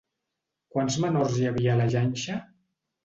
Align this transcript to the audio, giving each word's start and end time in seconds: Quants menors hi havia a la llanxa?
Quants 0.75 0.97
menors 1.05 1.37
hi 1.41 1.45
havia 1.49 1.75
a 1.77 1.79
la 1.83 1.89
llanxa? 1.93 2.39